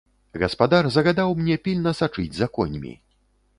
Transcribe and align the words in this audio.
Гаспадар 0.43 0.89
загадаў 0.95 1.35
мне 1.43 1.59
пільна 1.69 1.95
сачыць 2.01 2.29
за 2.41 2.51
коньмі. 2.59 2.99